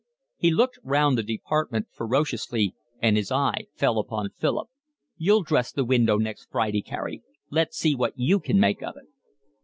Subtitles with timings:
[0.35, 4.67] He looked round the department ferociously, and his eye fell upon Philip.
[5.15, 7.21] "You'll dress the window next Friday, Carey.
[7.51, 9.05] Let's see what you can make of it."